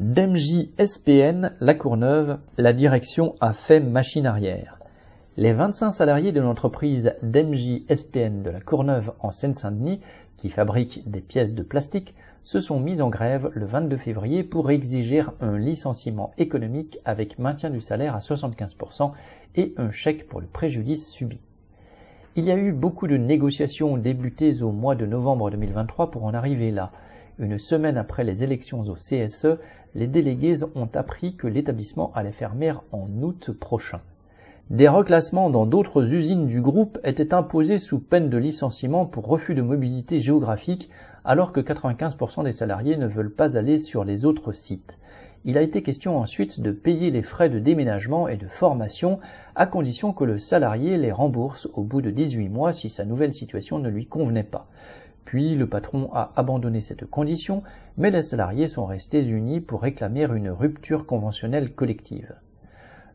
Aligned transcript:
D'MJ 0.00 0.68
SPN 0.78 1.56
La 1.58 1.74
Courneuve, 1.74 2.38
la 2.56 2.72
direction 2.72 3.34
a 3.40 3.52
fait 3.52 3.80
machine 3.80 4.26
arrière. 4.26 4.76
Les 5.36 5.52
25 5.52 5.90
salariés 5.90 6.30
de 6.30 6.40
l'entreprise 6.40 7.14
d'MJ 7.24 7.82
SPN 7.92 8.44
de 8.44 8.50
La 8.50 8.60
Courneuve 8.60 9.12
en 9.18 9.32
Seine-Saint-Denis, 9.32 9.98
qui 10.36 10.50
fabrique 10.50 11.10
des 11.10 11.20
pièces 11.20 11.56
de 11.56 11.64
plastique, 11.64 12.14
se 12.44 12.60
sont 12.60 12.78
mis 12.78 13.02
en 13.02 13.08
grève 13.08 13.50
le 13.54 13.66
22 13.66 13.96
février 13.96 14.44
pour 14.44 14.70
exiger 14.70 15.24
un 15.40 15.58
licenciement 15.58 16.30
économique 16.38 17.00
avec 17.04 17.40
maintien 17.40 17.68
du 17.68 17.80
salaire 17.80 18.14
à 18.14 18.20
75% 18.20 19.10
et 19.56 19.74
un 19.78 19.90
chèque 19.90 20.28
pour 20.28 20.40
le 20.40 20.46
préjudice 20.46 21.10
subi. 21.10 21.40
Il 22.36 22.44
y 22.44 22.52
a 22.52 22.56
eu 22.56 22.70
beaucoup 22.70 23.08
de 23.08 23.16
négociations 23.16 23.96
débutées 23.96 24.62
au 24.62 24.70
mois 24.70 24.94
de 24.94 25.06
novembre 25.06 25.50
2023 25.50 26.12
pour 26.12 26.22
en 26.22 26.34
arriver 26.34 26.70
là. 26.70 26.92
Une 27.40 27.60
semaine 27.60 27.96
après 27.96 28.24
les 28.24 28.42
élections 28.42 28.80
au 28.80 28.94
CSE, 28.94 29.58
les 29.94 30.08
délégués 30.08 30.64
ont 30.74 30.88
appris 30.94 31.36
que 31.36 31.46
l'établissement 31.46 32.10
allait 32.12 32.32
fermer 32.32 32.72
en 32.90 33.06
août 33.22 33.52
prochain. 33.52 34.00
Des 34.70 34.88
reclassements 34.88 35.48
dans 35.48 35.64
d'autres 35.64 36.12
usines 36.12 36.48
du 36.48 36.60
groupe 36.60 36.98
étaient 37.04 37.32
imposés 37.32 37.78
sous 37.78 38.00
peine 38.00 38.28
de 38.28 38.38
licenciement 38.38 39.06
pour 39.06 39.28
refus 39.28 39.54
de 39.54 39.62
mobilité 39.62 40.18
géographique 40.18 40.90
alors 41.24 41.52
que 41.52 41.60
95% 41.60 42.42
des 42.42 42.52
salariés 42.52 42.96
ne 42.96 43.06
veulent 43.06 43.32
pas 43.32 43.56
aller 43.56 43.78
sur 43.78 44.02
les 44.02 44.24
autres 44.24 44.52
sites. 44.52 44.98
Il 45.44 45.56
a 45.56 45.62
été 45.62 45.84
question 45.84 46.18
ensuite 46.18 46.60
de 46.60 46.72
payer 46.72 47.12
les 47.12 47.22
frais 47.22 47.50
de 47.50 47.60
déménagement 47.60 48.26
et 48.26 48.36
de 48.36 48.48
formation 48.48 49.20
à 49.54 49.68
condition 49.68 50.12
que 50.12 50.24
le 50.24 50.38
salarié 50.38 50.98
les 50.98 51.12
rembourse 51.12 51.68
au 51.74 51.84
bout 51.84 52.02
de 52.02 52.10
18 52.10 52.48
mois 52.48 52.72
si 52.72 52.88
sa 52.88 53.04
nouvelle 53.04 53.32
situation 53.32 53.78
ne 53.78 53.88
lui 53.88 54.06
convenait 54.06 54.42
pas. 54.42 54.66
Puis 55.28 55.54
le 55.56 55.66
patron 55.66 56.08
a 56.14 56.32
abandonné 56.36 56.80
cette 56.80 57.04
condition, 57.04 57.62
mais 57.98 58.10
les 58.10 58.22
salariés 58.22 58.66
sont 58.66 58.86
restés 58.86 59.28
unis 59.28 59.60
pour 59.60 59.82
réclamer 59.82 60.22
une 60.22 60.48
rupture 60.48 61.04
conventionnelle 61.04 61.74
collective. 61.74 62.34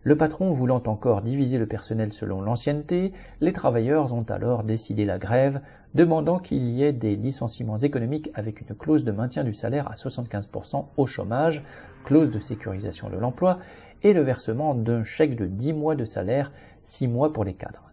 Le 0.03 0.16
patron 0.16 0.52
voulant 0.52 0.83
encore 0.86 1.23
diviser 1.23 1.58
le 1.58 1.66
personnel 1.66 2.14
selon 2.14 2.39
l'ancienneté, 2.39 3.14
les 3.42 3.52
travailleurs 3.52 4.14
ont 4.14 4.25
alors 4.30 4.64
décidé 4.64 5.05
la 5.05 5.17
grève, 5.17 5.61
demandant 5.95 6.38
qu'il 6.38 6.70
y 6.70 6.83
ait 6.83 6.94
des 6.94 7.16
licenciements 7.16 7.78
économiques 7.78 8.30
avec 8.36 8.61
une 8.61 8.75
clause 8.75 9.05
de 9.05 9.11
maintien 9.11 9.44
du 9.44 9.55
salaire 9.55 9.89
à 9.89 9.95
75% 9.95 10.86
au 10.95 11.08
chômage, 11.08 11.64
clause 12.05 12.30
de 12.30 12.38
sécurisation 12.39 13.09
de 13.09 13.17
l'emploi 13.17 13.58
et 14.03 14.14
le 14.14 14.22
versement 14.22 14.75
d'un 14.75 15.03
chèque 15.03 15.36
de 15.36 15.48
10 15.48 15.73
mois 15.73 15.95
de 15.95 16.05
salaire, 16.05 16.52
6 16.83 17.08
mois 17.08 17.33
pour 17.33 17.44
les 17.44 17.55
cadres. 17.55 17.92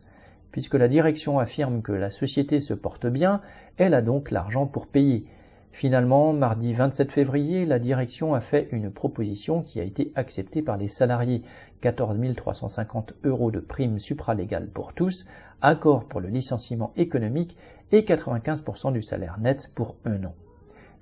Puisque 0.53 0.75
la 0.75 0.89
direction 0.89 1.39
affirme 1.39 1.83
que 1.83 1.93
la 1.93 2.11
société 2.11 2.61
se 2.61 2.75
porte 2.75 3.07
bien, 3.07 3.41
elle 3.77 3.95
a 3.95 4.03
donc 4.03 4.31
l'argent 4.31 4.67
pour 4.67 4.87
payer. 4.87 5.25
Finalement, 5.73 6.33
mardi 6.33 6.75
27 6.75 7.13
février, 7.13 7.65
la 7.65 7.79
direction 7.79 8.35
a 8.35 8.41
fait 8.41 8.69
une 8.73 8.91
proposition 8.91 9.63
qui 9.63 9.81
a 9.81 9.85
été 9.85 10.11
acceptée 10.17 10.63
par 10.63 10.77
les 10.77 10.89
salariés. 10.89 11.43
14 11.81 12.19
350 12.37 13.15
euros 13.25 13.51
de 13.51 13.61
prime 13.61 13.99
supralégale 13.99 14.69
pour 14.69 14.93
tous, 14.93 15.27
accord 15.63 16.05
pour 16.05 16.21
le 16.21 16.29
licenciement 16.29 16.93
économique 16.97 17.57
et 17.93 18.03
95% 18.03 18.93
du 18.93 19.03
salaire 19.03 19.39
net 19.39 19.71
pour 19.75 19.97
un 20.05 20.25
an. 20.25 20.35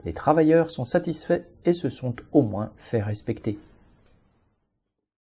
Les 0.04 0.12
travailleurs 0.12 0.70
sont 0.70 0.84
satisfaits 0.84 1.44
et 1.64 1.72
se 1.72 1.88
sont 1.88 2.14
au 2.32 2.42
moins 2.42 2.72
fait 2.76 3.02
respecter. 3.02 3.58